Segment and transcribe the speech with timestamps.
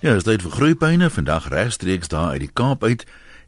[0.00, 1.10] Ja, dit is vir groeipyne.
[1.12, 3.02] Vandag regstreeks daar uit die Kaap uit.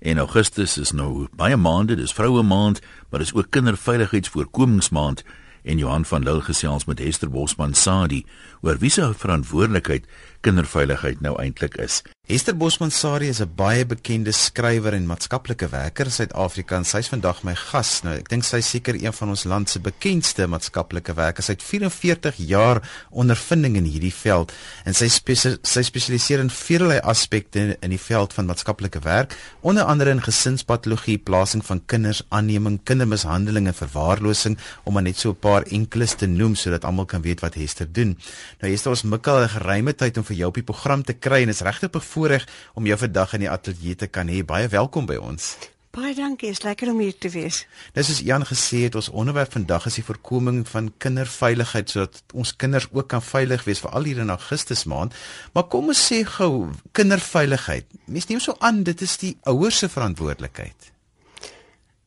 [0.04, 5.24] En Augustus is nou baie maande, dis vroue maand, maar dis ook kinderveiligheidsvoorkomingsmaand.
[5.62, 8.26] En Johan van Lille gesels met Hester Bosman Sadi
[8.60, 10.04] oor wie se verantwoordelikheid
[10.40, 12.02] kinderveiligheid nou eintlik is.
[12.28, 17.08] Esther Bosman Sari is 'n baie bekende skrywer en maatskaplike werker in Suid-Afrika en sy's
[17.08, 18.02] vandag my gas.
[18.04, 21.46] Nou, ek dink sy's seker een van ons land se bekendste maatskaplike werkers.
[21.46, 22.80] Sy het 44 jaar
[23.10, 24.52] ondervinding in hierdie veld
[24.84, 29.82] en sy spesialiseer sy spesialiseer in veelal aspekte in die veld van maatskaplike werk, onder
[29.82, 35.40] andere in gesinspatologie, plasing van kinders, aanneming, kindermishandeling en verwaarlosing, om maar net so 'n
[35.40, 38.16] paar enkeles te noem sodat almal kan weet wat Esther doen.
[38.60, 41.42] Nou Esther, ons mikkel 'n geruime tyd om vir jou op die program te kry
[41.42, 44.42] en is regtig voorreg om jou vandag in die ateljee te kan hê.
[44.44, 45.56] Baie welkom by ons.
[45.92, 47.66] Baie dankie, is lekker om hier te wees.
[47.92, 52.54] Dis soos Jan gesê het, ons onderwerp vandag is die voorkoming van kinderveiligheid sodat ons
[52.56, 55.12] kinders ook kan veilig wees veral hier in Augustus maand.
[55.52, 57.84] Maar kom ons sê gou, kinderveiligheid.
[58.08, 60.88] Mens neem so aan dit is die ouers se verantwoordelikheid.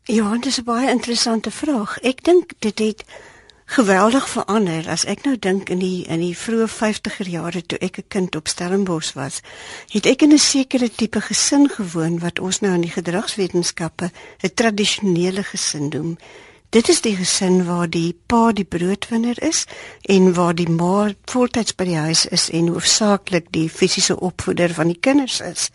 [0.09, 2.00] Ja, dit is 'n baie interessante vraag.
[2.02, 3.06] Ek dink dit het
[3.66, 4.89] geweldig verander.
[4.89, 8.35] As ek nou dink in die in die vroeë 50er jare toe ek 'n kind
[8.35, 9.41] op Stellenbosch was
[9.89, 14.11] het ek in 'n sekere tipe gesin gewoon wat ons nou in die gedragswetenskappe
[14.44, 16.17] 'n tradisionele gesin noem.
[16.69, 19.66] Dit is die gesin waar die pa die broodwinner is
[20.02, 24.88] en waar die ma voltyds by die huis is en hoofsaaklik die fisiese opvoeder van
[24.88, 25.69] die kinders is.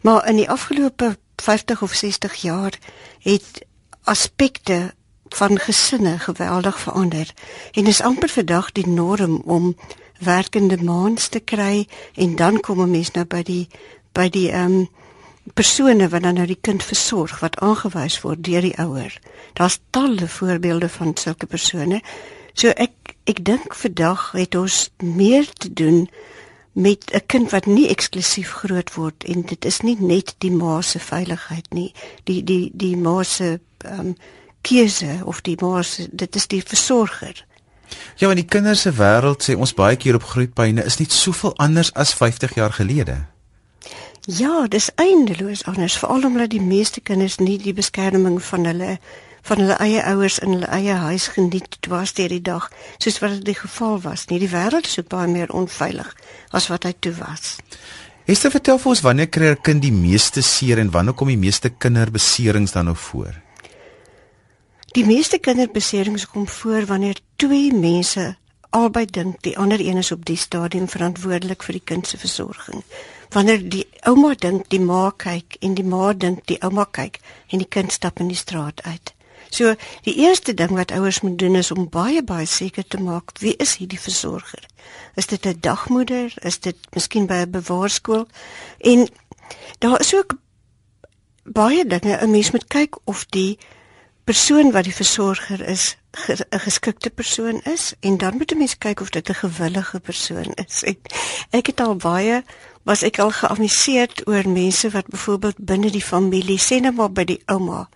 [0.00, 2.78] Maar in die afgelope 50 of 60 jaar
[3.18, 3.66] het
[4.04, 4.94] aspekte
[5.34, 7.32] van gesinne geweldig verander
[7.72, 9.76] en is amper vandag die norm om
[10.18, 13.68] werkende maans te kry en dan kom 'n mens nou by die
[14.12, 14.88] by die ehm um,
[15.54, 19.20] persone wat dan nou die kind versorg wat aangewys word deur die ouer.
[19.52, 22.02] Daar's talle voorbeelde van sulke persone.
[22.52, 26.08] So ek ek dink vandag het ons meer te doen
[26.72, 30.80] met 'n kind wat nie eksklusief groot word en dit is nie net die ma
[30.80, 31.92] se veiligheid nie.
[32.24, 34.16] Die die die ma se ehm um,
[34.60, 37.44] keuse of die maas dit is die versorger.
[38.16, 41.54] Ja, in die kinders se wêreld sê ons baie keer op groeipyne is nie soveel
[41.56, 43.24] anders as 50 jaar gelede.
[44.28, 48.98] Ja, dis eindeloos anders, veral omdat die meeste kinders nie die beskerming van hulle
[49.48, 52.66] van hulle eie ouers in hulle eie huis geniet dwars deur die dag,
[53.00, 54.40] soos wat dit die geval was nie.
[54.42, 56.10] Die wêreld is ook baie meer onveilig
[56.52, 57.56] as wat hy toe was.
[58.28, 61.40] Esther, vertel vir ons wanneer kry 'n kind die meeste seer en wanneer kom die
[61.40, 63.32] meeste kinderbeserings dan nou voor?
[64.96, 68.36] Die meeste kinderbeserings kom voor wanneer twee mense
[68.70, 72.82] albei dink die ander een is op die stadium verantwoordelik vir die kind se versorging.
[73.32, 77.64] Wanneer die ouma dink die ma kyk en die ma dink die ouma kyk en
[77.64, 79.14] die kind stap in die straat uit.
[79.50, 83.32] So die eerste ding wat ouers moet doen is om baie baie seker te maak
[83.40, 84.64] wie is hierdie versorger?
[85.16, 86.34] Is dit 'n dagmoeder?
[86.42, 88.26] Is dit miskien by 'n bewaarskool?
[88.78, 89.08] En
[89.78, 90.36] daar is ook
[91.44, 93.58] baie dinge 'n mens moet kyk of die
[94.28, 95.96] persoon wat die versorger is
[96.28, 100.52] 'n geskikte persoon is en dan moet 'n mens kyk of dit 'n gewillige persoon
[100.66, 100.82] is.
[100.92, 100.98] Ek,
[101.50, 102.44] ek het al baie
[102.82, 107.24] was ek al geamuseerd oor mense wat byvoorbeeld binne die familie sê net maar by
[107.24, 107.88] die ouma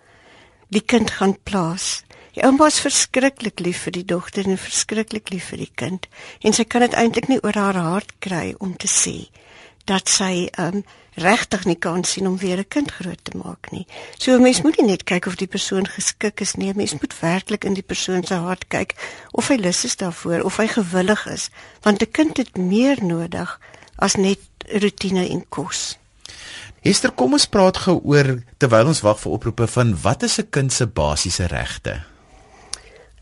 [0.69, 2.03] die kind gaan plaas.
[2.33, 6.07] Die ouma is verskriklik lief vir die dogter en verskriklik lief vir die kind
[6.41, 9.29] en sy kan dit eintlik nie oor haar hart kry om te sê
[9.85, 10.83] dat sy um
[11.15, 13.87] regtig nie kan sien om weer 'n kind groot te maak nie.
[14.17, 16.93] So 'n mens moet nie net kyk of die persoon geskik is nie, 'n mens
[16.93, 18.95] moet werklik in die persoon se hart kyk
[19.31, 21.49] of hy lus is daarvoor, of hy gewillig is,
[21.81, 23.59] want 'n kind het meer nodig
[23.95, 25.97] as net rotine en kos.
[26.81, 30.49] Esther, kom ons praat gou oor terwyl ons wag vir oproepe van wat is 'n
[30.49, 32.03] kind se basiese regte?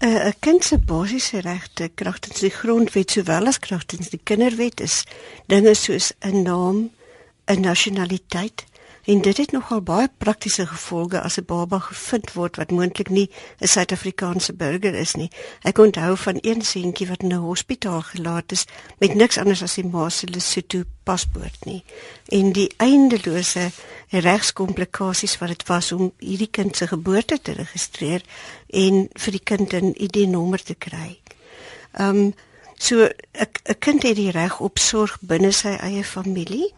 [0.02, 5.04] 'n kind se basiese regte kragtens die grondwet sowel as kragtens die kinderwet is
[5.46, 6.90] dinge soos 'n naam,
[7.46, 8.66] 'n nasionaliteit
[9.04, 13.30] en dit het nogal baie praktiese gevolge as 'n baba gevind word wat moontlik nie
[13.60, 15.30] 'n Suid-Afrikaanse burger is nie.
[15.62, 18.66] Ek onthou van een seentjie wat in 'n hospitaal gelaat is
[18.98, 21.84] met niks anders as die ma se Lesotho paspoort nie.
[22.26, 23.72] En die eindelose
[24.10, 28.22] regskomplikasies wat dit was om hierdie kind se geboorte te registreer
[28.68, 31.20] en vir die kind 'n ID-nommer te kry.
[31.92, 32.34] Ehm um,
[32.78, 33.10] so
[33.64, 36.74] 'n kind het die reg op sorg binne sy eie familie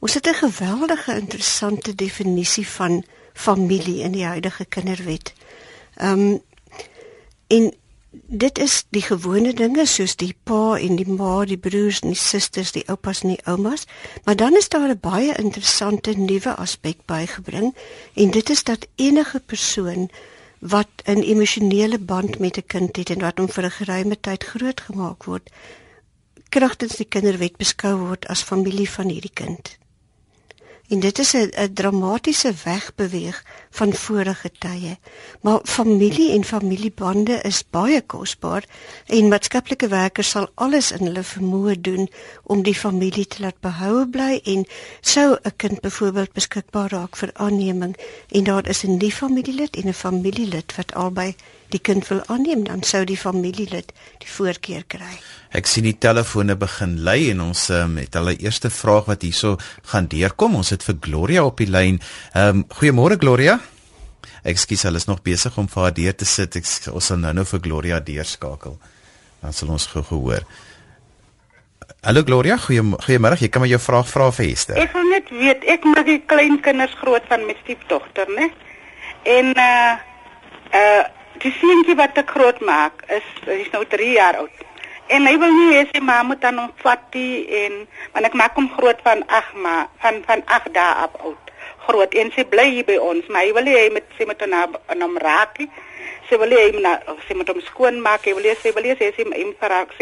[0.00, 5.32] Ons het 'n geweldige interessante definisie van familie in die huidige kinderwet.
[5.96, 6.42] Ehm um,
[7.46, 7.74] en
[8.10, 12.18] dit is die gewone dinge soos die pa en die ma, die broers en die
[12.18, 13.86] susters, die oupas en die oumas,
[14.24, 17.74] maar dan is daar 'n baie interessante nuwe aspek bygebring
[18.14, 20.10] en dit is dat enige persoon
[20.58, 24.44] wat 'n emosionele band met 'n kind het en wat hom vir 'n geruime tyd
[24.44, 25.50] grootgemaak word,
[26.50, 29.76] kragtens die kinderwet beskou word as familie van hierdie kind.
[30.90, 34.98] En dit is 'n dramatiese wegbeweeg van vorige tye.
[35.40, 38.64] Maar familie en familiebande is baie kosbaar
[39.06, 42.10] en maatskaplike werkers sal alles in hulle vermoë doen
[42.42, 44.66] om die familie te laat behoue bly en
[45.00, 47.96] sou 'n kind byvoorbeeld beskikbaar raak vir aanneming
[48.28, 51.34] en daar is 'n nuwe familielid en 'n familielid wat albei
[51.72, 55.18] die kind wil aanneem, dan sou die familielid die voorkeur kry.
[55.56, 59.56] Ek sien die telefone begin lui en ons um, het hulle eerste vraag wat hierso
[59.92, 60.56] gaan deurkom.
[60.60, 62.00] Ons het vir Gloria op die lyn.
[62.34, 63.58] Ehm um, goeiemôre Gloria.
[64.46, 66.56] Ekskuus, hulle is nog besig om vir haar deur te sit.
[66.56, 68.78] Ek ons sal nou-nou vir Gloria deurskakel.
[69.40, 70.46] Dan sal ons gou hoor.
[72.00, 73.36] Hallo Gloria, goeiemôre.
[73.40, 74.78] Jy kan my jou vraag vra vir Hester.
[74.80, 78.48] Ek wil net weet, ek maak die klein kinders groot van my stiefdogter, né?
[79.28, 79.96] En uh
[80.80, 81.02] uh
[81.38, 84.66] die seentjie wat ek groot maak is hy is nou 3 jaar oud.
[85.10, 87.78] En hy wil nie hê sy ma moet aan hom vat en
[88.14, 91.54] want ek maak hom groot van 8 ma van van 8 dae af oud.
[91.86, 94.42] Groot en sy bly hier by ons, maar hy wil nie hy met sy met
[94.46, 95.70] na na hom raak nie.
[96.28, 98.86] Sy wil nie hy na sy moet hom skoon maak, hy wil nie sy wil
[98.86, 99.26] nie sy sy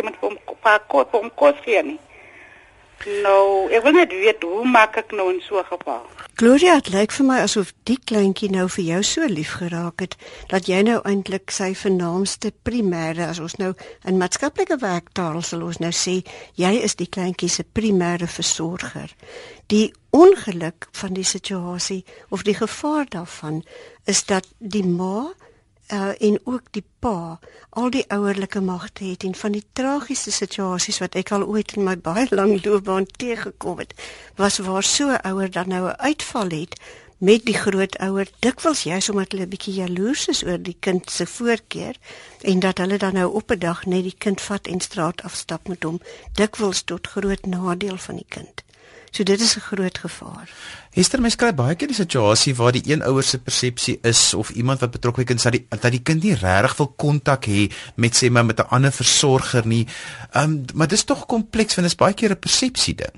[0.05, 1.99] moet hom pa kos hom kos gee nie.
[3.07, 6.03] Nou, ek wil net weet hoe maak ek nou in so 'n geval?
[6.35, 10.17] Gloria, dit lyk vir my asof die kleintjie nou vir jou so lief geraak het
[10.49, 13.75] dat jy nou eintlik sy vernaamste primêre, as ons nou
[14.05, 16.25] in maatskaplike werktaal sal ons nou sê,
[16.55, 19.15] jy is die kleintjie se primêre versorger.
[19.67, 23.63] Die ongeluk van die situasie of die gevaar daarvan
[24.07, 25.35] is dat die ma
[25.93, 27.39] uh, en ook die pa
[27.71, 31.85] al die ouerlike magte het en van die tragiese situasies wat ek al ooit in
[31.85, 33.95] my baie lang loopbaan teëgekom het
[34.37, 36.81] was waar so ouer dan nou 'n uitval het
[37.19, 38.29] met die grootouer.
[38.39, 41.97] Dikwels juis omdat hulle 'n bietjie jaloers is oor die kind se voorkeur
[42.41, 45.69] en dat hulle dan nou op 'n dag net die kind vat en straat afstap
[45.69, 46.01] met hom
[46.33, 48.68] dikwels tot groot nadeel van die kind
[49.11, 50.51] So dit is 'n groot gevaar.
[50.91, 54.51] Hester, mens kry baie keer die situasie waar die een ouer se persepsie is of
[54.51, 58.17] iemand wat betrokke is dat die dat die kind nie regtig wil kontak hê met
[58.17, 59.87] sê maar met 'n ander versorger nie.
[60.33, 63.15] Ehm um, maar dis tog kompleks want dit is baie keer 'n persepsie ding.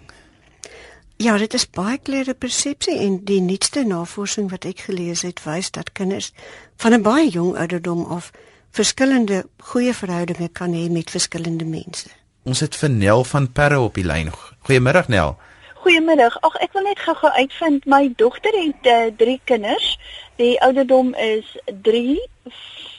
[1.17, 5.43] Ja, dit is baie keer 'n persepsie en die nuutste navorsing wat ek gelees het
[5.45, 6.33] wys dat kinders
[6.77, 8.31] van 'n baie jong ouderdom af
[8.71, 12.09] verskillende goeie verhoudinge kan hê met verskillende mense.
[12.43, 14.33] Ons het vir Nel van Perre op die lyn.
[14.59, 15.37] Goeiemiddag Nel.
[15.81, 16.35] Goeiemiddag.
[16.45, 19.95] Ag ek wil net gou-gou uitvind my dogter het uh, drie kinders.
[20.37, 21.49] Die ouderdom is
[21.87, 22.19] 3,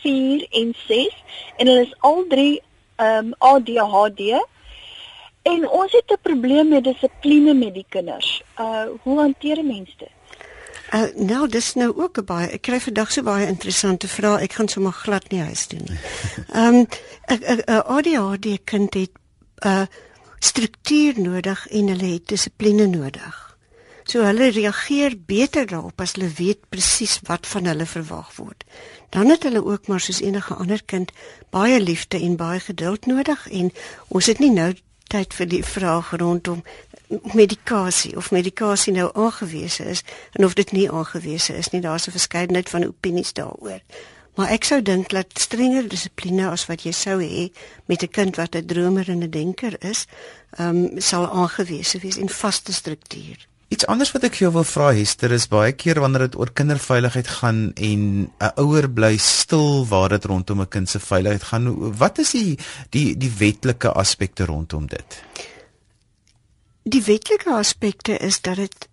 [0.01, 1.19] 4 en 6
[1.61, 2.55] en hulle is al drie
[2.95, 4.41] ehm um, ADHD.
[5.45, 8.41] En ons het 'n probleem met dissipline met die kinders.
[8.57, 10.11] Uh hoe hanteer mense dit?
[10.93, 14.53] Uh, nou dis nou ook 'n baie ek kry vandag so baie interessante vrae ek
[14.53, 15.99] gaan sommer glad nie huis doen nie.
[16.61, 16.87] Ehm um,
[17.65, 19.11] 'n ADHD kind het
[19.65, 19.85] uh
[20.41, 23.39] struktuur nodig en hulle het dissipline nodig.
[24.03, 28.65] So hulle reageer beter daarop as hulle weet presies wat van hulle verwag word.
[29.13, 31.11] Dan het hulle ook maar soos enige ander kind
[31.53, 33.69] baie liefde en baie geduld nodig en
[34.07, 34.73] ons het nie nou
[35.11, 36.63] tyd vir die vraag rondom
[37.35, 41.81] medikasie of medikasie nou aangewese is en of dit nie aangewese is nie.
[41.81, 43.81] Daar's 'n verskeidenheid van opinies daaroor.
[44.41, 47.51] Maar ek sou dink dat strenger dissipline as wat jy sou hê
[47.85, 50.07] met 'n kind wat 'n dromer en 'n denker is,
[50.57, 53.37] ehm um, sal aangewese wees in vaste struktuur.
[53.67, 57.27] Iets anders wat ek jou wil vra Hester is baie keer wanneer dit oor kinderveiligheid
[57.27, 62.17] gaan en 'n ouer bly stil waar dit rondom 'n kind se veiligheid gaan, wat
[62.17, 62.57] is die
[62.89, 65.23] die die wetlike aspekte rondom dit?
[66.83, 68.89] Die wetlike aspekte is dat dit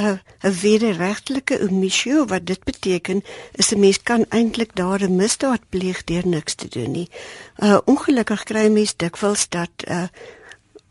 [0.00, 3.22] 'n 'n wederregtelike omissie wat dit beteken
[3.52, 7.08] is 'n mens kan eintlik daar 'n misdaad pleeg deur niks te doen nie.
[7.56, 10.08] Uh ongelukkig kry mense dikwels dat uh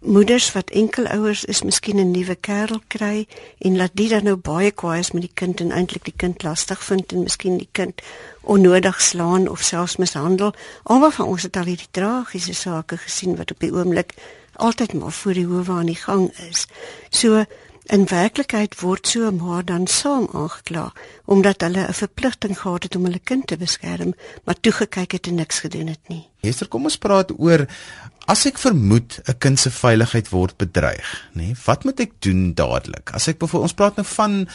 [0.01, 3.27] moeders wat enkelouers is miskien 'n nuwe kerel kry
[3.58, 6.43] en laat die dan nou baie kwaai is met die kind en eintlik die kind
[6.43, 8.01] lastig vind en miskien die kind
[8.41, 10.53] onnodig slaan of selfs mishandel.
[10.84, 14.13] Alhoewel van ons het al hierdie tragiese sake gesien wat op die oomblik
[14.53, 16.67] altyd maar voor die howe aan die gang is.
[17.10, 17.46] So
[17.91, 20.93] In werklikheid word so 'n ma dan saam aangekla
[21.25, 24.13] omdat hulle 'n verpligting gehad het om hulle kind te beskerm,
[24.45, 26.29] maar toe gekyk het en niks gedoen het nie.
[26.39, 27.67] Hester, kom ons praat oor
[28.27, 31.51] as ek vermoed 'n kind se veiligheid word bedreig, nê?
[31.51, 33.12] Nee, wat moet ek doen dadelik?
[33.13, 34.48] As ek byvoorbeeld ons praat nou van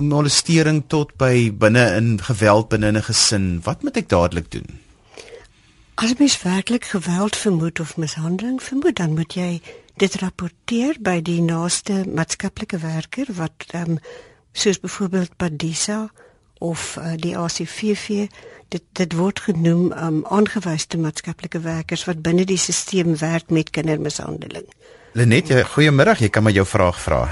[0.00, 4.87] molestering tot by binne in geweld binne 'n gesin, wat moet ek dadelik doen?
[5.98, 9.60] As mens werklik geweld vermoed of mishandeling vermoed, dan moet jy
[9.98, 13.98] dit rapporteer by die naaste maatskaplike werker wat ehm um,
[14.52, 15.96] soos byvoorbeeld Padisa
[16.58, 18.28] of uh, die ACVV
[18.68, 24.70] dit dit word genoem um aangewyse maatskaplike werkers wat binne die stelsel werk met kindermishandeling.
[25.18, 27.24] Lenet, goeiemôre, jy kan my jou vraag vra.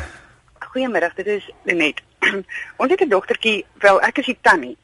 [0.72, 2.02] Goeiemôre, dit is Lenet.
[2.82, 4.76] ons het 'n dogtertjie, wel ek is die tannie.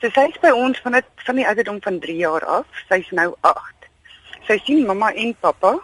[0.00, 2.66] So sy is by ons van dit van die ouderdom van 3 jaar af.
[2.88, 3.88] Sy's nou 8.
[4.46, 5.78] Sy sien mamma en pappa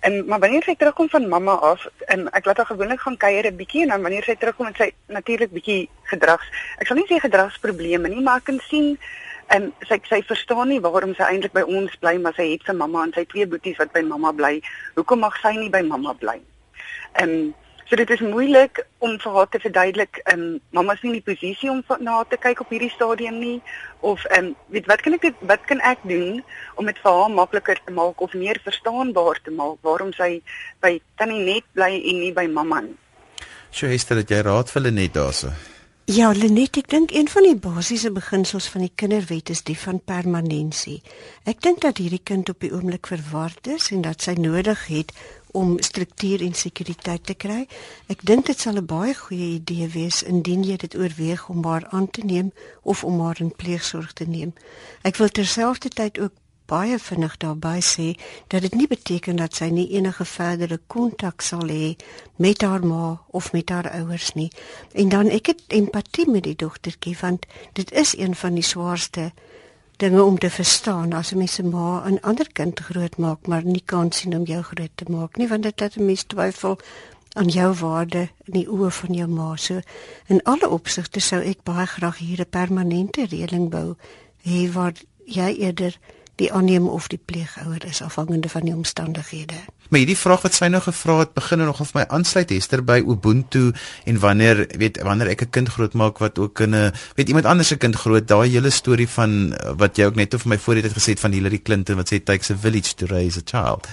[0.00, 3.46] En maar wanneer sy terugkom van mamma af en ek laat haar gewoonlik gaan kuier
[3.46, 6.46] 'n bietjie en dan wanneer sy terugkom en sy natuurlik bietjie gedrags.
[6.78, 8.98] Ek sal nie sê gedragsprobleme nie, maar ek kan sien
[9.46, 12.72] en sy sy verstaan nie waarom sy eintlik by ons bly, maar sy het sy
[12.72, 14.62] mamma en sy twee boeties wat by mamma bly.
[14.94, 16.40] Hoekom mag sy nie by mamma bly?
[17.12, 17.54] En
[17.88, 20.18] So dit is moeilik om vir haar te verduidelik.
[20.24, 23.38] Ehm um, mamma is nie in die posisie om na te kyk op hierdie stadium
[23.40, 23.62] nie
[24.00, 26.42] of ehm um, weet wat kan ek dit wat kan ek doen
[26.76, 30.42] om dit vir haar makliker te maak of meer verstaanbaar te maak waarom sy
[30.84, 32.98] by tannie net bly en nie by mamma nie.
[33.72, 35.56] Sjoe, is dit jy raad vir Lenet daarso?
[36.08, 39.98] Ja, Lenet, ek dink een van die basiese beginsels van die kinderwet is die van
[40.00, 41.02] permanensie.
[41.44, 45.12] Ek dink dat hierdie kind op die oomblik verward is en dat sy nodig het
[45.52, 47.66] om struktuur en sekuriteit te kry.
[48.06, 51.86] Ek dink dit sal 'n baie goeie idee wees indien jy dit oorweeg om haar
[51.90, 52.52] aan te neem
[52.82, 54.52] of om haar in pleegsorg te neem.
[55.02, 56.32] Ek wil terselfdertyd ook
[56.68, 58.08] baie vinnig daarby sê
[58.52, 61.94] dat dit nie beteken dat sy nie enige verdere kontak sal hê
[62.36, 64.50] met haar ma of met haar ouers nie.
[64.92, 69.30] En dan ek het empatie met die dogtertjie want dit is een van die swaarste
[69.98, 73.82] dinge om te verstaan as 'n mens se ma 'n ander kind grootmaak maar nie
[73.84, 76.78] kan sien om jou groot te maak nie want dit laat 'n mens twyfel
[77.32, 79.56] aan jou waarde in die oë van jou ma.
[79.56, 79.80] So
[80.26, 83.96] in alle opsigte sou ek baie graag hier 'n permanente reëling bou
[84.42, 85.98] hê waar jy eerder
[86.38, 89.58] die aanneem of die pleegouer is afhangende van die omstandighede.
[89.88, 93.00] Maar hierdie vraag wat sy nou gevra het, begin nog of my aansluit Hester by
[93.00, 93.72] Ubuntu
[94.06, 97.68] en wanneer weet wanneer ek 'n kind grootmaak wat ook in 'n weet iemand anders
[97.68, 100.98] se kind groot, daai hele storie van wat jy ook net of my voorheen het
[100.98, 103.88] gesê van Hillary Clinton wat sê takes a village to raise a child.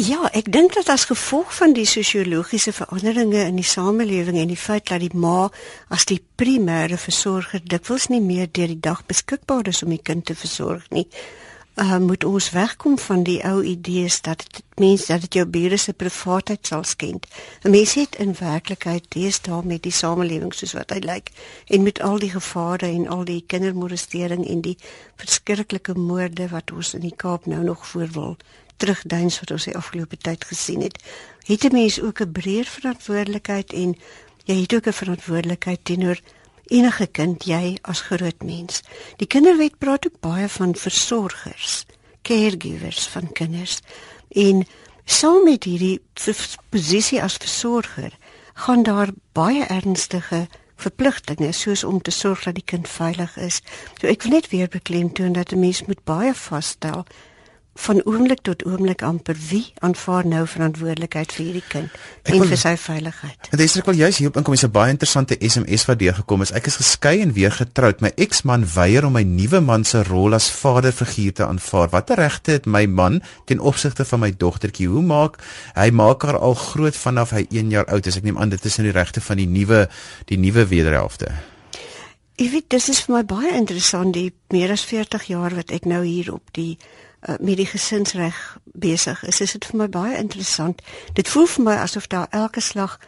[0.00, 4.56] Ja, ek dink dat as gevolg van die sosiologiese veranderinge in die samelewing en die
[4.56, 5.50] feit dat die ma
[5.92, 10.24] as die primêre versorger dikwels nie meer deur die dag beskikbaar is om die kind
[10.30, 11.04] te versorg nie,
[11.84, 15.76] uh, moet ons wegkom van die ou idees dat dit mens dat dit jou bure
[15.76, 17.28] se privaatheid sal skend.
[17.64, 21.28] 'n Mens het in werklikheid deesdae met die samelewing soos wat hy lyk
[21.68, 24.78] en met al die gevare en al die kindermolestering en die
[25.20, 28.38] verskriklike moorde wat ons in die Kaap nou nog voorwil
[28.80, 30.98] terugduins wat ons die afgelope tyd gesien het,
[31.46, 33.96] het 'n mens ook 'n breër verantwoordelikheid en
[34.44, 36.20] jy het ook 'n verantwoordelikheid teenoor
[36.70, 38.82] enige kind jy as groot mens.
[39.16, 41.84] Die kinderwet praat ook baie van versorgers,
[42.22, 43.80] caregivers van kinders
[44.28, 44.66] en
[45.04, 46.00] saam met hierdie
[46.70, 48.16] posisie as versorger
[48.54, 50.46] gaan daar baie ernstige
[50.80, 53.60] verpligtinge soos om te sorg dat die kind veilig is.
[54.00, 57.04] So ek wil net weer beklemtoon dat 'n mens moet baie vasstel
[57.80, 61.88] van oomblik tot oomblik amper wie aanvaar nou verantwoordelikheid vir hierdie kind
[62.22, 63.50] ek en wil, vir sy veiligheid.
[63.50, 66.42] En dis ek wil juist hierop inkom is 'n baie interessante SMS wat deur gekom
[66.42, 66.52] is.
[66.52, 68.00] Ek is geskei en weer getroud.
[68.00, 71.88] My eksman weier om my nuwe man se rol as vaderfiguur te aanvaar.
[71.90, 74.88] Watter regte het my man ten opsigte van my dogtertjie?
[74.88, 75.38] Hoe maak
[75.74, 78.16] hy maak haar al groot vanaf hy 1 jaar oud is.
[78.16, 79.88] Ek neem aan dit is in die regte van die nuwe
[80.30, 81.32] die nuwe wederhelfte.
[82.40, 85.84] Ek weet dis is vir my baie interessant die meer as 40 jaar wat ek
[85.84, 86.78] nou hier op die
[87.28, 90.82] uh, met die gesinsreg besig is, is dit vir my baie interessant.
[91.14, 92.98] Dit voel vir my asof daar elke slag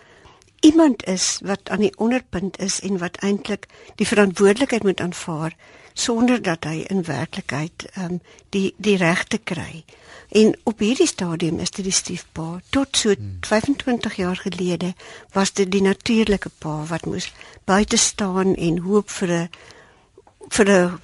[0.63, 5.57] iemand is wat aan die onderpunt is en wat eintlik die verantwoordelikheid moet aanvaar
[5.93, 9.85] sonder dat hy in werklikheid um, die die regte kry.
[10.29, 12.61] En op hierdie stadium is dit die stiefpa.
[12.71, 14.95] Tot so 25 jaar gelede
[15.33, 17.33] was dit die natuurlike pa wat moes
[17.65, 19.49] buite staan en hoop vir 'n
[20.49, 21.01] vir 'n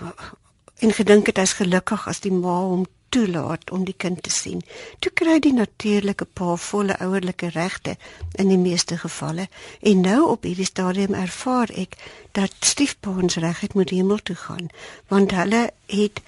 [0.78, 4.62] en gedink het hy's gelukkig as die ma hom toelaat om die kind te sien.
[4.98, 7.96] Toe kry die natuurlike pa volle ouerlike regte
[8.34, 9.48] in die meeste gevalle.
[9.80, 11.96] En nou op hierdie stadium ervaar ek
[12.32, 14.68] dat stiefpaans reg het moet hemel toe gaan,
[15.08, 16.20] want hulle het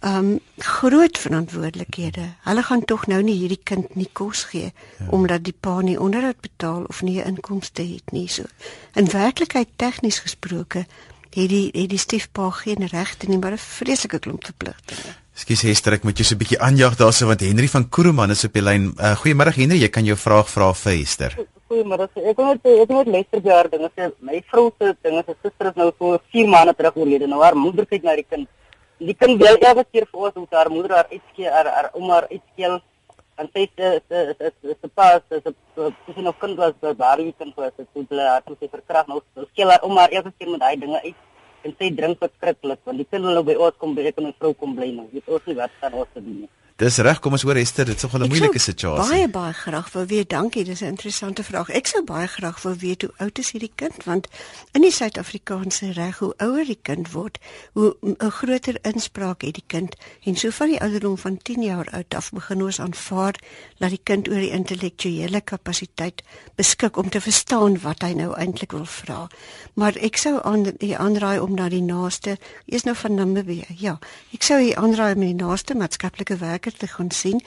[0.00, 2.22] um groot verantwoordelikhede.
[2.46, 5.06] Hulle gaan tog nou nie hierdie kind nie kos gee ja.
[5.10, 8.46] omdat die pa nie onderhoud betaal of nie inkomste het nie so.
[8.94, 10.86] In werklikheid tegnies gesproke
[11.30, 15.14] het die het die stiefpa geen regte nie, maar 'n vreeslike klomp verpligtinge.
[15.38, 18.42] Ekskuus Hester, ek moet jou so 'n bietjie aanjaag daarso want Henry van Kuruman is
[18.44, 18.90] op die lyn.
[18.98, 21.36] Uh, Goeiemôre Henry, jy kan jou vraag vra vir Hester.
[21.70, 22.08] Goeiemôre.
[22.30, 24.10] Ek net ek wil net Lester jaar dinge sê.
[24.18, 27.28] My vrou se dinge, sy suster is nou so 4 maande terug oorlede.
[27.28, 28.48] Nou haar moeder kyk na die kind.
[28.98, 32.26] Die kind bly elke keer vir ons hoe haar moeder haar uitskeel, haar haar ouma
[32.26, 32.82] uitskeel.
[33.38, 34.50] En sy het se
[34.82, 38.56] se pas se sy nog kind was by Barbie kind was dit toe haar toe
[38.58, 41.14] sy verkrag nou skeel haar maar elke keer met daai dinge uit
[41.66, 44.34] en sy drink verskriklik want kind wil nou by ons kom by ek en my
[44.38, 45.08] vrou kom bly nou.
[45.12, 46.50] Dit ons nie wat gaan ons doen nie.
[46.78, 49.10] Dis reg, kom ons hoor Esther, dit is nog 'n moeilike situasie.
[49.10, 51.68] Baie baie graag wil weet, dankie, dis 'n interessante vraag.
[51.70, 54.28] Ek sou baie graag wil weet hoe oud is hierdie kind want
[54.72, 57.38] in die Suid-Afrikaanse reg hoe ouer die kind word,
[57.72, 61.88] hoe 'n groter inspraak het die kind en so van die ouderdom van 10 jaar
[61.90, 63.34] oud af begin ons aanvaar
[63.78, 66.22] dat die kind oor die intellektuele kapasiteit
[66.54, 69.28] beskik om te verstaan wat hy nou eintlik wil vra.
[69.74, 73.66] Maar ek sou aan die aanraai om na die naaste, eers nou van Namibië.
[73.76, 73.98] Ja,
[74.32, 77.40] ek sou hier aanraai om die naaste maatskaplike werk lekker te gaan sien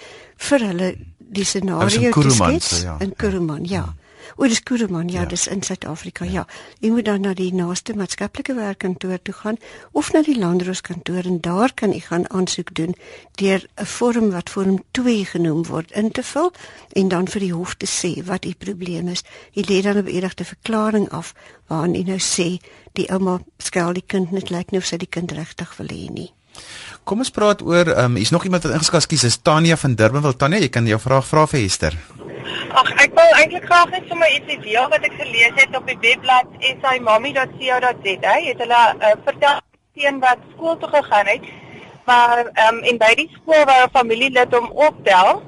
[0.49, 2.97] vir hulle die scenario te skets ja.
[2.99, 3.85] in Kuruman ja.
[3.85, 3.95] ja.
[4.37, 6.31] O, dis Kuruman ja, ja, dis in Suid-Afrika ja.
[6.31, 6.43] ja.
[6.79, 9.57] Jy moet dan na die naaste maatskaplike werkkantoor toe gaan
[9.91, 12.95] of na die landroos kantoor en daar kan jy gaan aansoek doen
[13.41, 16.51] deur 'n vorm wat vorm 2 genoem word in te vul
[16.95, 19.23] en dan vir die hof te sê wat die probleem is.
[19.53, 21.33] Jy lê dan 'n beëdigde verklaring af
[21.67, 22.59] waarin jy nou sê
[22.93, 26.09] die ouma skel die kind net lyk like, nou sy die kind regtig wil hê
[26.09, 26.31] nie.
[27.03, 29.95] Kom ons praat oor ehm um, hier's nog iemand wat ingeskas kies is Tanya van
[29.95, 30.21] Durban.
[30.21, 31.97] Wil Tanya, jy kan jou vraag vra vir Hester.
[32.81, 35.97] Ag, ek wil eintlik graag net sommer ietsie deel wat ek gelees het op die
[36.03, 36.53] webblad
[36.83, 38.35] saymami.co.za.
[38.45, 39.63] Het hulle uh, vertel
[39.97, 41.49] teen wat skool toe gegaan het.
[42.05, 45.41] Maar ehm um, en by die skool waar 'n familielid hom optel,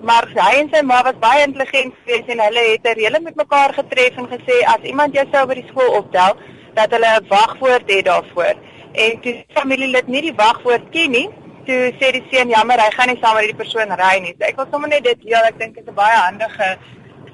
[0.00, 3.36] maar hy en sy ma was baie intelligent geweest en hulle het 'n reële met
[3.44, 6.36] mekaar getref en gesê as iemand jou sou by die skool optel,
[6.74, 8.56] dat hulle 'n wagwoord het daarvoor
[8.92, 11.28] en toe familielid nie die wagwoord ken nie,
[11.66, 14.34] toe sê die seun jammer, hy gaan nie saam met die persoon ry nie.
[14.38, 16.76] So ek wil sommer net dit ja, ek dink dit is 'n baie handige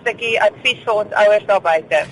[0.01, 2.05] stukkie advies vir ons ouers daar buite.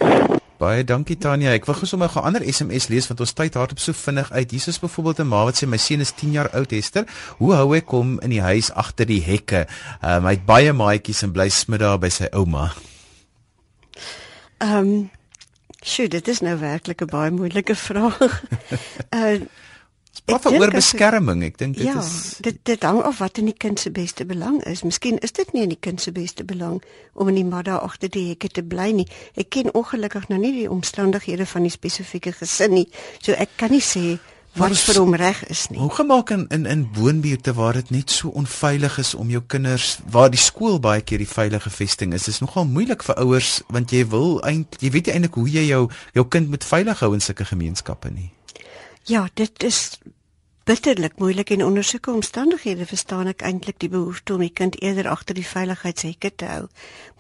[0.57, 1.53] Baie dankie Tanya.
[1.53, 4.51] Ek wil gesommer 'n ander SMS lees want ons tyd hardop so vinnig uit.
[4.51, 7.05] Hier is byvoorbeeld 'n ma wat sê my seun is 10 jaar oud, Hester.
[7.39, 9.67] Hoe hou ek hom in die huis agter die hekke?
[10.03, 12.73] Um, hy het baie maatjies en bly smid daar by sy ouma.
[14.59, 15.11] Ehm um,
[15.87, 18.43] Sjoe, dit is nou werklik 'n baie moeilike vraag.
[19.21, 19.41] uh
[20.27, 21.43] Wat oor beskerming?
[21.45, 24.25] Ek dink dit ja, is dit dit hang af wat in die kind se beste
[24.27, 24.83] belang is.
[24.83, 26.81] Miskien is dit nie in die kind se beste belang
[27.15, 29.07] om in die madda agter die hekke te bly nie.
[29.37, 32.89] Ek ken ongelukkig nou nie die omstandighede van die spesifieke gesin nie.
[33.21, 34.17] So ek kan nie sê
[34.57, 35.79] wat is, vir hom reg is nie.
[35.81, 39.99] Hoe gemaak in in in woonbuurte waar dit net so onveilig is om jou kinders
[40.11, 42.25] waar die skool baie keer die veilige vesting is.
[42.25, 45.67] Dit is nogal moeilik vir ouers want jy wil eintlik jy weet eintlik hoe jy
[45.69, 45.83] jou
[46.15, 48.31] jou kind moet veilig hou in sulke gemeenskappe nie.
[49.07, 49.99] Ja, dit is
[50.67, 55.07] bitterlik moeilik en onder sulke omstandighede verstaan ek eintlik die behoefte om die kind eerder
[55.13, 56.65] agter die veiligheidshekke te hou.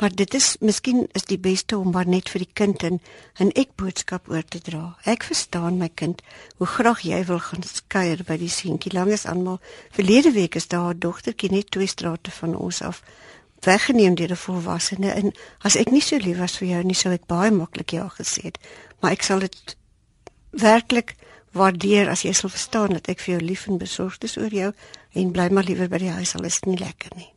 [0.02, 2.98] Maar dit is miskien is die beste om maar net vir die kind 'n
[3.38, 4.96] 'n ek boodskap oor te dra.
[5.04, 6.22] Ek verstaan my kind,
[6.58, 10.68] hoe graag jy wil gaan kuier by die seentjie langs aan maar verlede week is
[10.68, 13.02] daar 'n dogtertjie net twee strate van ons af
[13.60, 15.32] weggeneem deur 'n volwassene en
[15.62, 18.42] as ek nie so lief was vir jou nie sou ek baie maklik ja gesê
[18.42, 18.58] het.
[19.00, 19.76] Maar ek sal dit
[20.50, 21.14] werklik
[21.56, 24.72] waardeer as jy sal verstaan dat ek vir jou lief en besorgd is oor jou
[25.14, 27.32] en bly maar liewer by die huis al is dit nie lekker nie.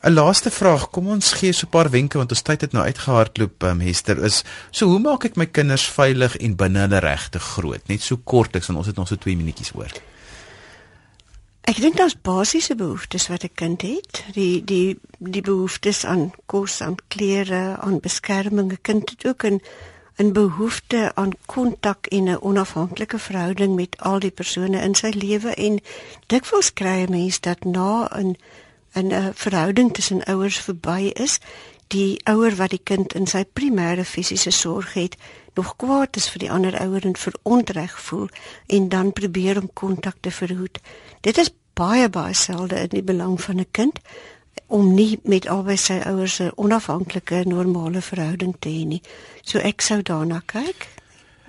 [0.00, 2.84] 'n Laaste vraag, kom ons gee so 'n paar wenke want ons tyd het nou
[2.84, 7.38] uitgehardloop, um, Hester, is so hoe maak ek my kinders veilig en binne hulle regte
[7.38, 7.88] groot?
[7.88, 9.92] Net so kortliks want ons het nog so 2 minuutjies oor.
[11.68, 14.24] Ek dink daar's basiese behoeftes wat 'n kind het.
[14.32, 18.72] Die die die behoeftes aan kos, aan klere, aan beskerming.
[18.72, 19.60] 'n Kind het ook 'n
[20.20, 25.54] 'n behoefte aan kontak en 'n onafhanklike verhouding met al die persone in sy lewe
[25.54, 25.80] en
[26.26, 28.36] dikwels kry 'n mens dat na 'n
[28.94, 31.38] 'n verhouding tussen ouers verby is,
[31.86, 35.16] die ouer wat die kind in sy primêre fisiese sorg het,
[35.54, 38.28] nog kwaad is vir die ander ouer en verontreg voel
[38.66, 40.78] en dan probeer om kontak te verhoed.
[41.20, 43.98] Dit is baie baie selde in die belang van 'n kind
[44.66, 49.02] om nie met albei sy ouers 'n onafhanklike normale verhouding te hê nie.
[49.42, 50.88] So ek sou daarna kyk.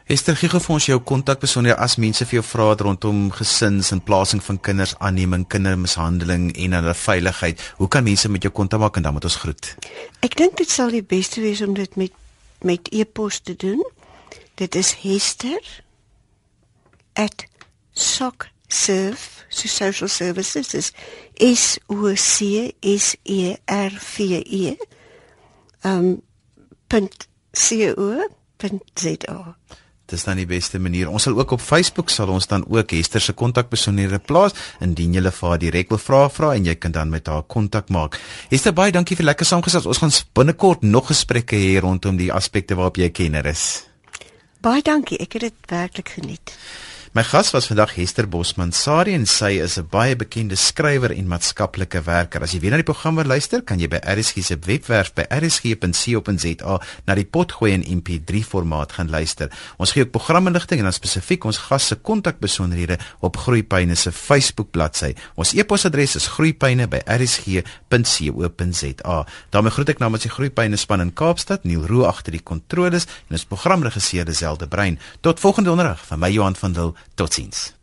[0.05, 4.43] Esther gee vir ons jou kontakbesonderhede as mense vir jou vra rondom gesins en plasing
[4.43, 7.73] van kinders aanneming, kindermishandeling en hulle veiligheid.
[7.77, 9.75] Hoe kan mense met jou kontak maak en dan moet ons groet?
[10.19, 12.11] Ek dink dit sal die beste wees om dit met
[12.61, 13.85] met e-pos te doen.
[14.55, 14.93] Dit is
[18.71, 20.91] hester@soc.serve so social services is
[21.35, 24.77] S O C S E R V E
[25.83, 26.21] um
[27.51, 29.55] .co.za
[30.11, 31.07] Dis dan die beste manier.
[31.07, 35.21] Ons sal ook op Facebook sal ons dan ook Hester se kontakbesonderhede plaas indien jy
[35.21, 38.19] vir haar direk wil vra vra en jy kan dan met haar kontak maak.
[38.49, 39.85] Hester baie dankie vir lekker saamgesels.
[39.85, 43.83] Ons gaan binnekort nog gesprekke hê rondom die aspekte waarop jy kenner is.
[44.61, 45.17] Baie dankie.
[45.17, 46.57] Ek het dit werklik geniet.
[47.11, 51.27] My gas was vandag Hester Bosman Sari en sy is 'n baie bekende skrywer en
[51.27, 52.41] maatskaplike werker.
[52.41, 55.25] As jy weer na die program wil luister, kan jy by RSG se webwerf by
[55.29, 59.49] rsg.co.za na die potgooi in MP3 formaat gaan luister.
[59.77, 64.71] Ons gee ook programinligting en dan spesifiek ons gas se kontakbesonderhede op Groeipyne se Facebook
[64.71, 65.13] bladsy.
[65.35, 69.25] Ons e-posadres is groeipyne@rsg.co.za.
[69.49, 73.31] daarmee groet ek namens die Groeipyne span in Kaapstad, Neil Roo agter die kontroles en
[73.31, 74.99] ons programregisseur Deselde Brein.
[75.19, 76.95] Tot volgende onderrig van my Johan van Dil.
[77.15, 77.73] Totsiens.